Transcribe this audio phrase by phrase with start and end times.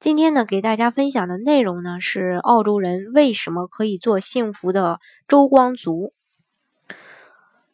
[0.00, 6.12] 今天呢，给大家分享的内容呢是澳洲人为什么可以做幸福的周光族。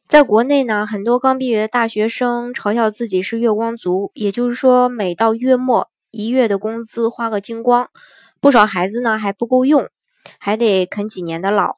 [0.09, 7.91] 在国内呢，很多刚毕业的大学生嘲笑自己是月光族，也就是说，每到月末一月的工资花个精光。
[8.41, 9.91] 不少孩子呢还不够用，
[10.39, 11.77] 还得啃几年的老。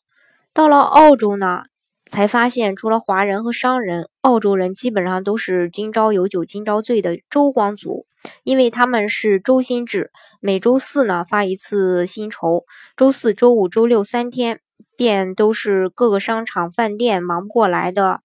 [0.55, 1.65] 到了澳洲呢。
[2.11, 8.07] 才发现，除了华人和商人，澳洲人基本上都是今朝有酒今朝醉的周光族，
[8.45, 12.65] 因为他们是周薪制，每周四呢发一次薪酬，
[12.97, 14.61] 周四周五周六三天
[14.97, 18.21] 便都是各个商场饭店忙不过来的，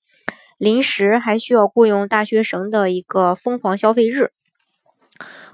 [0.58, 4.32] 临时还需要雇佣大学生的一个疯狂消费日。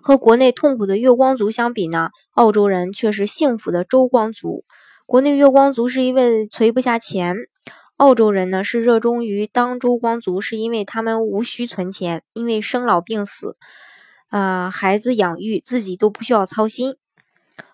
[0.02, 4.64] 和国内痛苦的月光族相比呢，澳洲人却是幸福的周光族。
[5.05, 7.36] 国内月光族是因为存不下钱。
[7.98, 13.58] 澳洲人呢是热衷于当周光族，是因为他们无需存钱，因为生老病死，
[14.30, 16.95] 呃，孩子养育自己都不需要操心。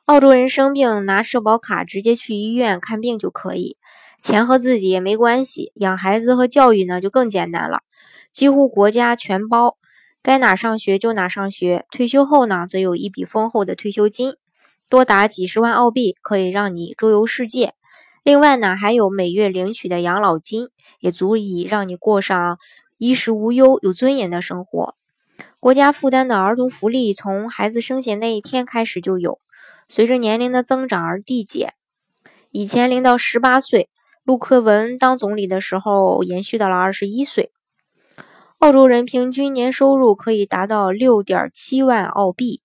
[0.05, 3.75] 澳洲人生病拿社保卡直接去医院看病就可以，
[4.17, 5.73] 钱和自己也没关系。
[5.75, 7.81] 养孩子和教育呢就更简单了，
[8.31, 9.77] 几乎国家全包，
[10.21, 11.85] 该哪上学就哪上学。
[11.91, 14.35] 退休后呢，则有一笔丰厚的退休金，
[14.87, 17.73] 多达几十万澳币，可以让你周游世界。
[18.23, 22.57] 另外呢，还有每月领取的养老金，也足以让你过上
[22.97, 24.95] 衣食无忧、有尊严的生活。
[25.59, 29.39] 国家负担的儿童福利从孩子生下那一天开始就有，
[29.89, 31.73] 随着年龄的增长而递减。
[32.51, 33.89] 以前零到十八岁，
[34.23, 37.51] 陆克文当总理的时候延续到了二十一岁。
[38.59, 42.61] 澳洲人平均年收入可以达到六点七万澳币，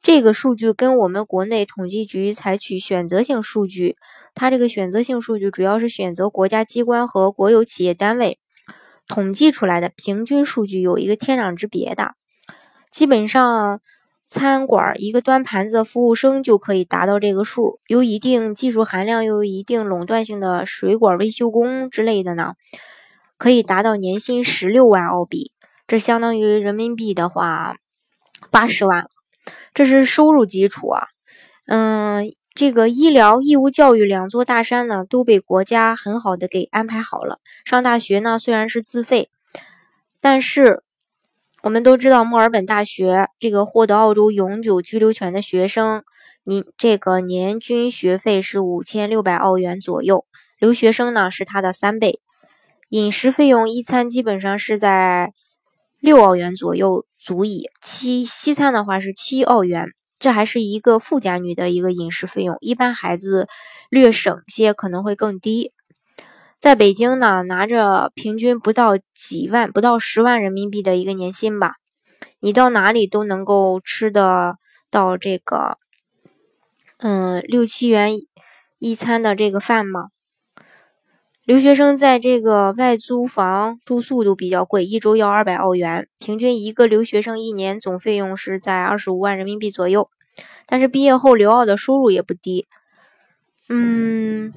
[0.00, 3.96] 这个数据跟我们国内统计局采取选择性数据。
[4.34, 8.40] 它这个选择性数据主要是选择国家机关和国有企业单位
[9.06, 12.14] 统计出来的平均数据，有一个天壤之别的。
[12.90, 13.80] 基本上，
[14.26, 22.54] 餐馆一个端盘子服务生就可以达到这个数，有一定技术含量又有一定垄断性的水管维修工之类的呢，
[23.38, 25.52] 可以达到年薪十六万澳币，
[25.86, 27.76] 这相当于人民币的话
[28.50, 29.08] 八十万，
[29.72, 31.08] 这是收入基础啊，
[31.66, 32.28] 嗯。
[32.54, 37.40] 这个医疗、义务教育两座大山呢，都被国家很好的给安排好了。
[37.64, 39.28] 上大学呢，虽然是自费，
[40.20, 40.84] 但是
[41.62, 46.04] 我们都知道，墨尔本大学这个获得澳洲永久居留权的学生，
[46.44, 50.24] 你这个年均学费是五千六百澳元左右，
[50.60, 52.20] 留学生呢是它的三倍。
[52.90, 55.32] 饮食费用一餐基本上是在
[55.98, 59.88] 六澳元左右足矣，七西餐的话是七澳元。
[60.24, 63.46] 这还是一个富家女的一个饮食费用，一般孩子
[63.90, 65.70] 略省些可能会更低。
[66.58, 71.74] 在北京呢，拿着平均不到几万、不到十万人民币的一个年薪吧，
[72.40, 74.56] 你到哪里都能够吃得
[74.90, 75.76] 到这个，
[76.96, 78.14] 嗯，六七元
[78.78, 80.08] 一餐的这个饭吗？
[81.44, 90.08] 留学生在这个外租房住宿都比较贵，一周要二百澳元，平均一个留学生一年总费用是在二十五万人民币左右。
[90.64, 92.66] 但是毕业后留澳的收入也不低。
[93.68, 94.54] 嗯，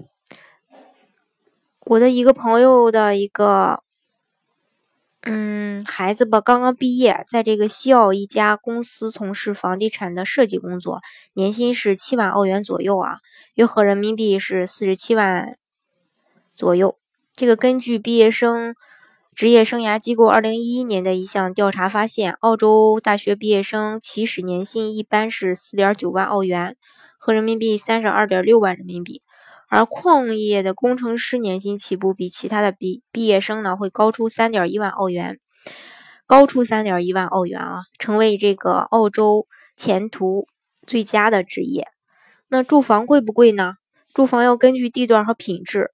[1.87, 3.83] 我的一个朋友的一个
[5.23, 11.01] 嗯孩子吧，刚刚毕业，在这个西澳一家公司从事房地产的设计工作，
[11.33, 13.17] 年薪是七万澳元左右啊，
[13.55, 15.57] 约合人民币是四十七万。
[16.57, 16.97] 左右，
[17.35, 18.73] 这个根据毕业生
[19.35, 26.75] 职业生涯机构二零一一年的一项调查发现，澳洲大学毕业生起始年薪一般是四点九万澳元，
[27.19, 29.21] 合人民币三十二点六万人民币，
[29.69, 35.37] 而矿业的工程师年薪起步比其他的毕毕业生呢会高出三点一万澳元，
[36.25, 39.45] 高出三点一万澳元啊，成为这个澳洲
[39.75, 40.47] 前途
[40.87, 41.87] 最佳的职业。
[42.47, 43.75] 那住房贵不贵呢？
[44.11, 45.91] 住房要根据地段和品质。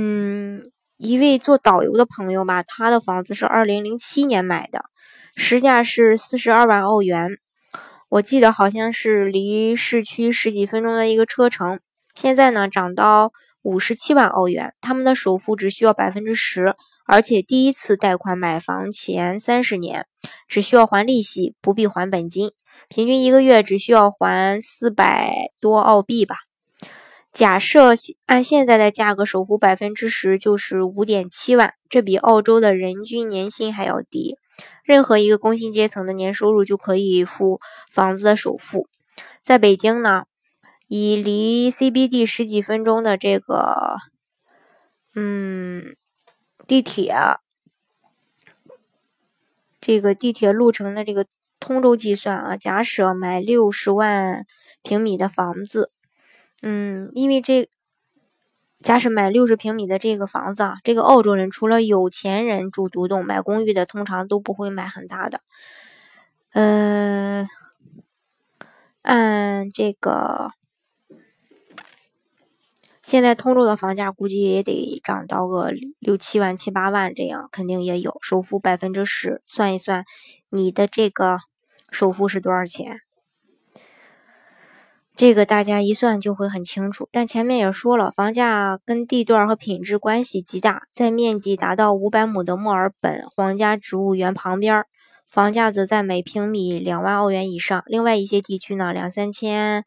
[0.00, 0.62] 嗯，
[0.96, 4.84] 一位做导游的朋友吧，他的房子是二零零七年买的，
[5.34, 7.28] 实价是四十二万澳元。
[8.08, 11.80] 我记得好像是离市区十几分钟的一个车程。
[12.14, 14.72] 现在呢，涨到五十七万澳元。
[14.80, 20.06] 他们的首付只需要百分之十，而且第一次贷款买房前三十年
[20.46, 22.52] 只需要还利息，不必还本金，
[22.88, 26.36] 平均一个月只需要还四百多澳币吧。
[27.32, 27.92] 假设
[28.26, 34.36] 按现在的价格，首付百分之十就是五点七万，这比澳洲的人均年薪还要低。
[34.82, 37.60] 任何一个工薪阶层的年收入就可以付
[37.90, 38.88] 房子的首付。
[39.40, 40.24] 在北京呢，
[40.88, 43.98] 以离 CBD 十几分钟的这个，
[45.14, 45.94] 嗯，
[46.66, 47.14] 地铁，
[49.80, 51.26] 这个地铁路程的这个
[51.60, 54.44] 通州计算啊，假设买六十万
[54.82, 55.92] 平米的房子。
[56.62, 57.68] 嗯，因为这，
[58.82, 65.40] 假使买六十平米的这个房子啊，这个澳洲人除了有钱人住独栋，买公寓的通常都不会买很大的。
[66.52, 67.46] 呃，
[69.02, 70.50] 按这个，
[73.02, 78.18] 现在通州的房价估计也得涨到个六七万、七八万这样，肯定也有。
[78.20, 80.04] 首付百分之十，算一算，
[80.50, 81.38] 你的这个
[81.90, 83.02] 首付是多少钱？
[85.18, 90.84] 这个大家一算就会很清楚，但前面也说了，房价跟地段和品质关系极大。
[90.92, 94.84] 在面积达到五百亩的墨尔本皇家植物园旁边，
[95.26, 97.82] 房价则在每平米两万澳元以上。
[97.88, 99.84] 另外一些地区呢，两三千，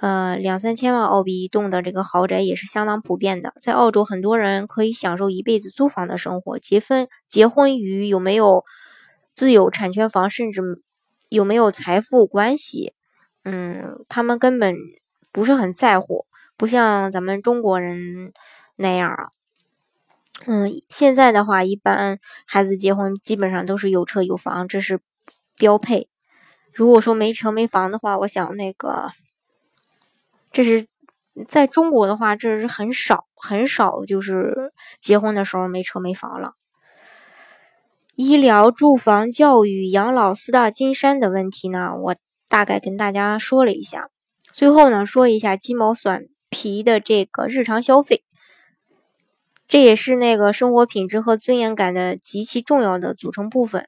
[0.00, 3.54] 呃，两三千万澳币一栋的这个豪宅也是相当普遍的。
[3.62, 8.62] 在澳洲，很多人可以享受一辈子租房的生活，结婚结婚与有没有
[9.32, 10.60] 自有产权房，甚至
[11.30, 12.92] 有没有财富关系。
[13.50, 14.76] 嗯，他们根本
[15.32, 16.26] 不是很在乎，
[16.58, 18.30] 不像咱们中国人
[18.76, 19.30] 那样啊。
[20.44, 25.00] 嗯，现在的话，一般孩子结婚基本上都是有车有房，这是
[25.56, 26.10] 标配。
[26.74, 29.12] 如果说没车没房的话，我想那个，
[30.52, 30.86] 这是
[31.48, 36.52] 在中国的话，这是很少很少，就是结婚的时候没车没房了。
[38.14, 42.16] 医疗、住房、教育、养老四大金山的问题呢，我。
[42.48, 44.08] 大概跟大家说了一下，
[44.52, 48.24] 最后呢说一下鸡毛蒜皮的这个日常消费，
[49.68, 53.86] 这也是那个生活品质和尊严感的极其重要的组成部分。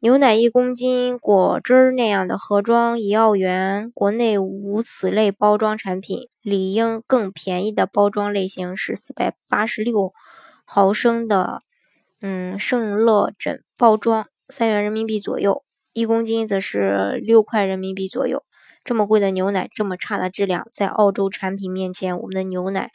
[0.00, 10.12] 牛奶一公斤，果汁那样的盒装一澳元，国内无此类包装产品，理应更便宜的包装类型是四百八十六
[10.66, 11.62] 毫升的，
[12.20, 15.64] 嗯，圣乐枕包装，三元人民币左右。
[15.94, 18.44] 一公斤则是六块人民币左右。
[18.84, 22.90] 这么贵的牛奶，这么差的质量，在澳洲产品面前，我们的牛奶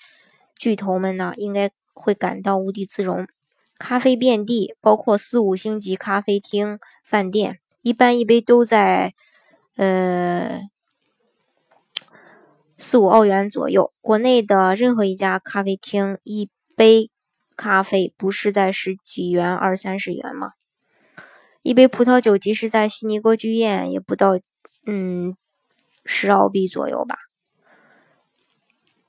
[0.56, 3.28] 巨头们呢，应该会感到无地自容。
[3.80, 9.16] 咖啡遍地，包括四五星级咖啡厅、饭店，一般一杯都在
[9.78, 10.70] 呃
[12.78, 13.92] 四五澳元左右。
[14.02, 17.10] 国内的任何一家咖啡厅，一杯
[17.56, 20.52] 咖啡不是在十几元、二三十元吗？
[21.70, 24.40] 一杯葡萄酒，即使在悉尼歌剧院，也不到
[24.88, 25.36] 嗯
[26.04, 27.16] 十澳币左右吧。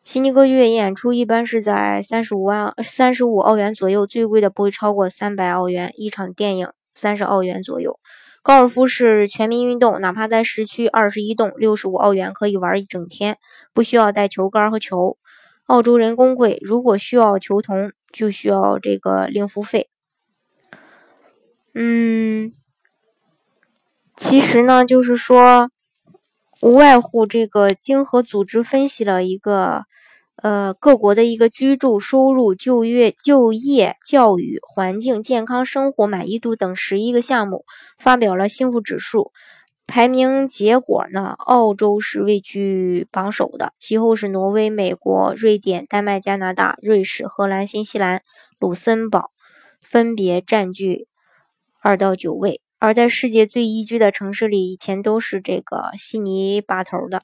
[0.04, 7.98] 悉尼歌剧院演出一般是在三十五万、三十五澳元左右，最贵的不会超过三百澳元一场电影，三十澳元左右。
[8.42, 13.38] 高尔夫是全民运动，哪怕在市区二十一栋，六十五澳元可以玩一整天，
[13.72, 15.16] 不需要带球杆和球。
[15.64, 19.88] 澳洲人工贵，如果需要球童，就需要这个另付费。
[21.72, 22.52] 嗯，
[24.17, 25.70] 其实呢，就是说，
[26.61, 29.84] 无外乎这个经合组织分析了一个，
[30.43, 37.65] 呃，各国的一个居住、收入、就业、就业、教育、环境、健康、生活满意度等十一个项目，
[37.96, 39.31] 发表了幸福指数
[39.86, 48.22] 排名结果呢，澳洲是位居榜首的，其后是挪威、美国、瑞典、丹麦、加拿大、瑞士、荷兰、新西兰、
[48.58, 49.31] 卢森堡
[49.81, 51.06] 分别占据。
[51.81, 57.22] 二到九位，而在世界最宜居的城市里，以前都是这个悉尼拔头的。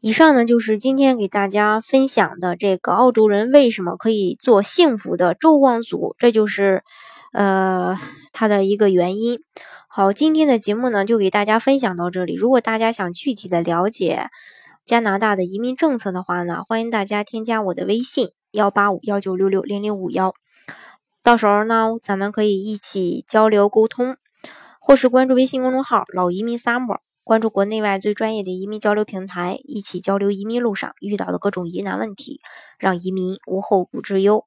[0.00, 6.82] 以上呢，就是今天给大家分享的这个澳洲人为什么可以做幸福的周望族，这就是
[7.32, 7.96] 呃
[8.32, 9.40] 他的一个原因。
[9.88, 12.34] 好，今天的节目呢，就给大家分享到这里。
[12.34, 14.26] 如果大家想具体的了解
[14.84, 20.34] 加拿大的移民政策的话呢，欢迎大家添加我的微信幺八五幺九六六零零五幺。
[21.22, 24.16] 到时候呢，咱们可以一起交流沟通，
[24.80, 32.40] 或是关注微信公众号“老移民 summer”，关注国内外最专业的移民交流平台，一起交流移民路上遇到的各种疑难问题，
[32.76, 34.44] 让移民无后顾之忧。